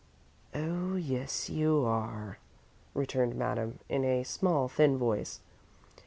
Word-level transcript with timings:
"Oh, 0.55 0.95
yes, 0.95 1.47
you 1.47 1.85
are," 1.85 2.39
returned 2.95 3.35
Madame, 3.35 3.77
in 3.87 4.03
a 4.03 4.23
small, 4.23 4.67
thin 4.67 4.97
voice. 4.97 5.41